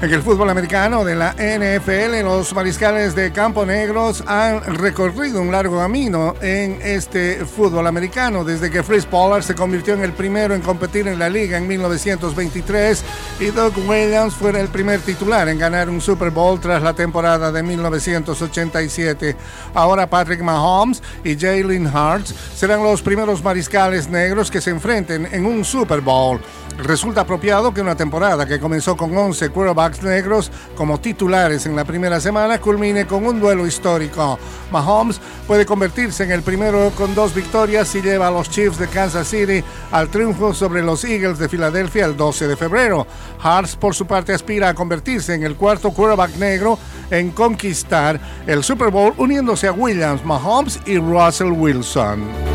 [0.00, 5.50] En el fútbol americano de la NFL, los mariscales de Campo Negros han recorrido un
[5.50, 10.54] largo camino en este fútbol americano desde que Fritz Pollard se convirtió en el primero
[10.54, 13.02] en competir en la liga en 1923
[13.40, 17.50] y Doug Williams fue el primer titular en ganar un Super Bowl tras la temporada
[17.50, 19.34] de 1987.
[19.74, 25.44] Ahora Patrick Mahomes y Jalen Hurts serán los primeros mariscales negros que se enfrenten en
[25.44, 26.40] un Super Bowl.
[26.78, 31.84] Resulta apropiado que una temporada que comenzó con 11 quarterbacks negros como titulares en la
[31.84, 34.38] primera semana culmine con un duelo histórico.
[34.70, 38.88] Mahomes puede convertirse en el primero con dos victorias si lleva a los Chiefs de
[38.88, 43.06] Kansas City al triunfo sobre los Eagles de Filadelfia el 12 de febrero.
[43.42, 46.78] Hartz, por su parte, aspira a convertirse en el cuarto quarterback negro
[47.10, 52.47] en conquistar el Super Bowl uniéndose a Williams, Mahomes y Russell Wilson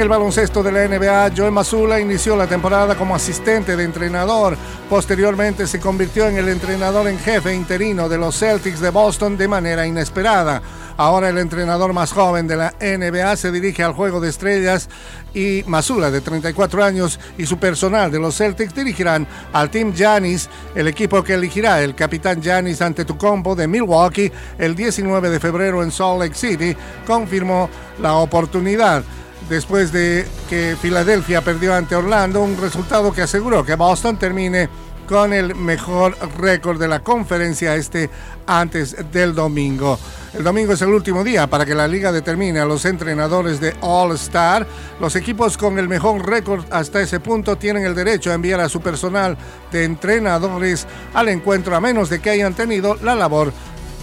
[0.00, 4.56] el baloncesto de la NBA, Joe Mazzulla inició la temporada como asistente de entrenador.
[4.88, 9.48] Posteriormente se convirtió en el entrenador en jefe interino de los Celtics de Boston de
[9.48, 10.62] manera inesperada.
[10.96, 14.88] Ahora el entrenador más joven de la NBA se dirige al juego de estrellas
[15.34, 20.48] y Mazzulla, de 34 años, y su personal de los Celtics dirigirán al Team Giannis,
[20.74, 25.82] el equipo que elegirá el capitán Giannis ante combo de Milwaukee el 19 de febrero
[25.82, 26.76] en Salt Lake City,
[27.06, 27.68] confirmó
[28.00, 29.02] la oportunidad
[29.48, 34.68] después de que Filadelfia perdió ante Orlando, un resultado que aseguró que Boston termine
[35.10, 38.08] con el mejor récord de la conferencia este
[38.46, 39.98] antes del domingo.
[40.32, 43.74] El domingo es el último día para que la liga determine a los entrenadores de
[43.80, 44.64] All Star.
[45.00, 48.68] Los equipos con el mejor récord hasta ese punto tienen el derecho a enviar a
[48.68, 49.36] su personal
[49.72, 53.52] de entrenadores al encuentro a menos de que hayan tenido la labor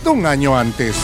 [0.03, 0.97] de un año antes.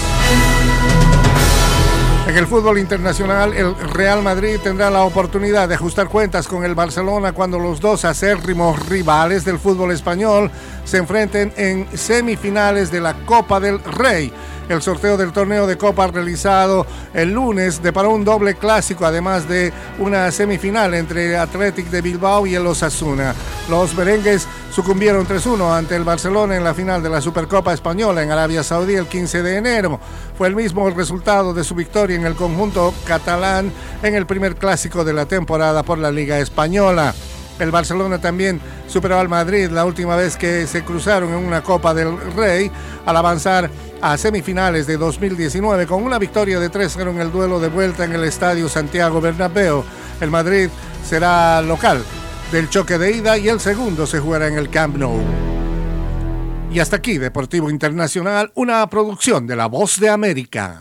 [2.25, 6.73] En el fútbol internacional, el Real Madrid tendrá la oportunidad de ajustar cuentas con el
[6.73, 10.49] Barcelona cuando los dos acérrimos rivales del fútbol español
[10.85, 14.31] se enfrenten en semifinales de la Copa del Rey.
[14.69, 19.73] El sorteo del torneo de Copa realizado el lunes deparó un doble clásico, además de
[19.99, 23.35] una semifinal entre Athletic de Bilbao y el Osasuna.
[23.69, 28.29] Los merengues sucumbieron 3-1 ante el Barcelona en la final de la Supercopa Española en
[28.29, 29.99] Arabia Saudí el 15 de enero.
[30.37, 35.05] Fue el mismo resultado de su victoria en el conjunto catalán en el primer clásico
[35.05, 37.13] de la temporada por la Liga Española.
[37.57, 41.93] El Barcelona también superó al Madrid la última vez que se cruzaron en una Copa
[41.93, 42.69] del Rey
[43.05, 43.69] al avanzar
[44.01, 48.11] a semifinales de 2019 con una victoria de 3-0 en el duelo de vuelta en
[48.11, 49.85] el Estadio Santiago Bernabéu.
[50.19, 50.67] El Madrid
[51.07, 52.03] será local
[52.53, 55.19] del choque de ida y el segundo se jugará en el Camp Nou.
[56.71, 60.71] Y hasta aquí, Deportivo Internacional, una producción de La Voz de América.